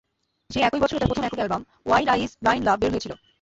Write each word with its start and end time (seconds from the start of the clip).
সেই 0.49 0.63
একই 0.63 0.81
বছরে 0.81 0.99
তাঁর 0.99 1.09
প্রথম 1.11 1.25
একক 1.25 1.39
album 1.39 1.61
Wide 1.85 2.07
Eyes 2.13 2.31
Blind 2.41 2.63
Love 2.67 2.77
বের 2.81 2.91
হয়েছিল। 2.93 3.13